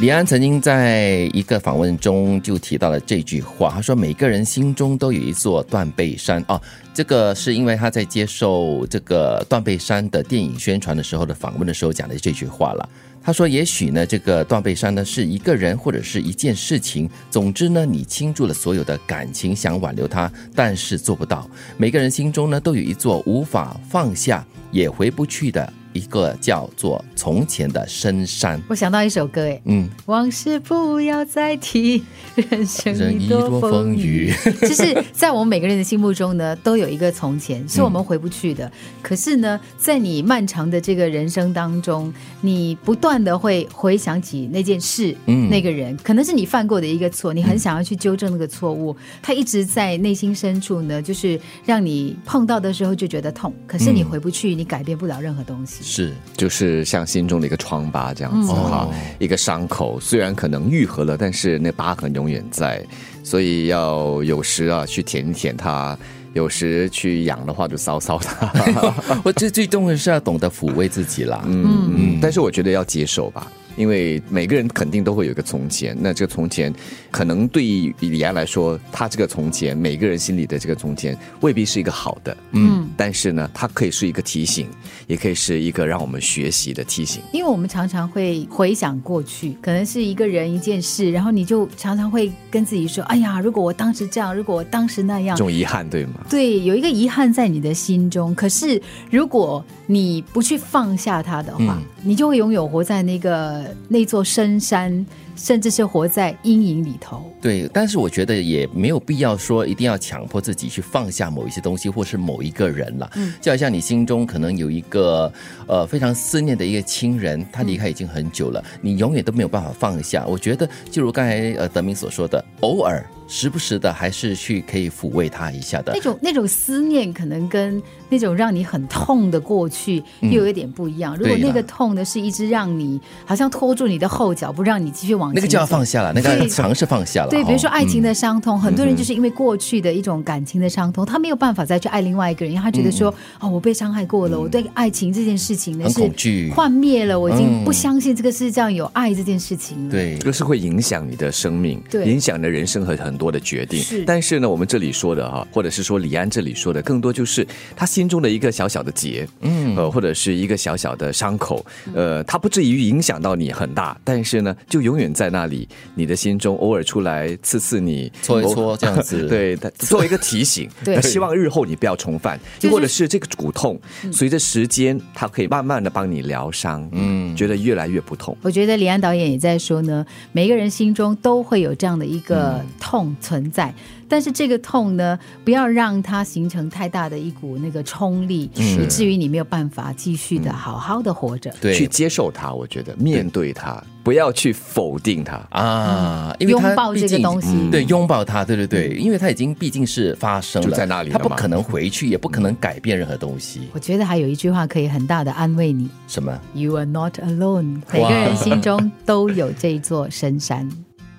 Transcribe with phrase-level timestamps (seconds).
[0.00, 6.60] 李安曾经在一个访问中就提到了这句话，他说：“每个人心中都有一座断背山。”哦，
[6.92, 12.88] 这个是因为他在接受这个断背山的电影宣传的时候的访问的时候讲的这句话了。
[13.22, 21.48] 他说：“也许呢，这个断背山呢是一个人或者是一件事情，总之呢，你倾注了所有的感情想挽留他，但是做不到。
[21.78, 34.30] 每个人心中呢都有一座无法放下也回不去的。”一个叫做从前的深山，我想到一首歌，哎，嗯，往事不要再提，人生一多多风雨。
[34.60, 38.70] 就是 在我们每个人的心目中呢，都有一个从前，是我们回不去的。
[39.00, 55.83] 可是呢，在你漫长的这个人生当中，你不断的会回想起那件事，嗯那个人，可能是你犯过的一个错，你很想要去纠正那个错误，他一直在内心深处呢，就是让你碰到的时候就觉得痛，可是你回不去，你改变不了任何东西。
[55.84, 56.12] 是。
[56.36, 58.94] 就是像心中的一个疮疤这样子哈，哦。
[59.18, 62.84] 一个伤口，虽然可能愈合了，但是那疤痕永远在，
[63.22, 65.96] 所以要有时啊去舔一舔它，
[66.32, 68.50] 有时去养的话就搔搔它，
[69.22, 71.42] 我最最重要的是要懂得抚慰自己啦。
[71.46, 73.46] 嗯嗯，但是我觉得要接受吧。
[73.76, 76.72] 因为每个人肯定都会有一个从前，那这个从前
[77.10, 84.68] 可能对于李安来说，他这个从前，每个人心里的这个从前未必是一个好的，嗯，但是呢，它可以是一个提醒，
[85.06, 87.22] 也可以是一个让我们学习的提醒。
[87.32, 95.44] 因为我们常常会回想过去，可能是一个人一件事，然后你就常常会跟自己说：“哎呀，如果我当时这样，如果我当时那样这。
[95.44, 98.34] 种遗憾，对吗？”对，有一个遗憾在你的心中。
[98.34, 98.80] 可是
[99.10, 105.04] 如果你不去放下它的话，嗯你就会永远活在那个那座深山，
[105.36, 107.30] 甚至是活在阴影里头。
[107.40, 113.10] 对，但是我觉得也没有必要说一定要强迫自己去放下某一些东西，或是某一个人了。
[113.16, 115.32] 嗯，就好像你心中可能有一个
[115.66, 120.24] 呃非常思念的一个亲人，他离开已经很久了，你永远都没有办法放下。
[120.26, 125.92] 我觉得，就如刚才呃德明所说的，偶尔时不时的还是去可以抚慰他一下的。
[125.94, 126.00] 那。
[126.00, 131.16] 种那种思念，可能跟那种让你很痛的过去又有一点不一样。
[131.16, 137.30] 如果那个痛呢，是一直让你好像拖住你的后脚，不让你继续往前那个就要放下了，那个要尝试放下了。
[137.30, 146.50] 对，比如说哦爱情的伤痛，很多人就是因为过去的一种感情的伤痛，他没有办法再去爱另外一个人，因为他觉得说，哦，我被伤害过了，我对爱情这件事情呢是恐惧。
[146.50, 147.64] 幻灭了，我已经嗯。
[147.64, 150.18] 不相信这个世界上有爱这件事情了。，对。
[150.18, 152.04] 这个是会影响你的生命，对。
[152.04, 153.80] 影响你的人生和很多的决定。
[153.80, 154.04] 是。
[154.04, 161.64] 但是呢，我们这里说的哈，或者是说李安这里说的，更多就是他心中的一个小小的结，嗯，呃，或者是一个小小的伤口，
[161.94, 169.26] 呃，它不至于影响到你很大，但是呢，就永远在那里，你的心中偶尔出来刺刺你，搓一搓这样子。
[169.28, 170.94] 对，他作为一个提醒， 对。
[170.94, 173.80] 那希望日后你不要重犯，就是或者是这个骨痛，
[174.12, 178.36] 随着时间，它可以慢慢的帮你疗伤，嗯，觉得越来越不痛。
[178.42, 183.74] 我觉得李安导演也在说呢，每个人心中都会有这样的一个痛存在。
[184.06, 191.50] 但是这个痛呢，不要让它形成太大的一股那个冲力，以至于你没有办法继续的好好的活着。
[191.60, 195.36] 对去接受它，我觉得面对它，不要去否定它。
[195.50, 203.62] 啊，因为拥抱这个东西嗯对，拥抱它，对对对，因为它已经毕竟是发生了，就在那里它不可能回去，也不可能改变任何东西。
[203.72, 207.80] 我觉得还有一句话可以很大的安慰你什么？：You are not alone。
[207.90, 210.70] 每个人心中都有这一座深山。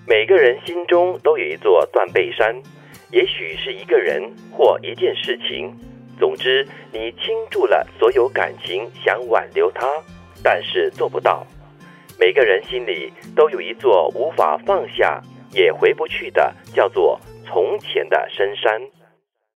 [0.07, 2.55] 每个人心中都有一座断背山，
[3.11, 4.21] 也许是一个人
[4.51, 5.73] 或一件事情。
[6.19, 9.87] 总之，你倾注了所有感情想挽留他，
[10.43, 11.45] 但是做不到。
[12.19, 15.19] 每个人心里都有一座无法放下
[15.51, 18.79] 也回不去的，叫做从前的深山。